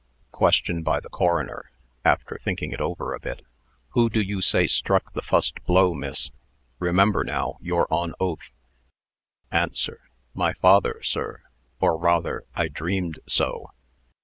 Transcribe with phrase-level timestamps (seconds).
[0.31, 1.69] QUESTION BY THE CORONER
[2.03, 3.45] (after thinking it over a bit).
[3.89, 6.31] "Who do you say struck the fust blow, miss?
[6.79, 8.49] Remember, now, you're on oath."
[9.51, 9.99] ANSWER.
[10.33, 11.43] "My father, sir
[11.79, 13.69] or rather, I dreamed so."